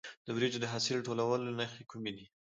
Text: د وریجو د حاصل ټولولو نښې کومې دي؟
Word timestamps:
د 0.25 0.27
وریجو 0.35 0.61
د 0.61 0.65
حاصل 0.71 0.97
ټولولو 1.07 1.55
نښې 1.59 1.83
کومې 1.91 2.11
دي؟ 2.17 2.25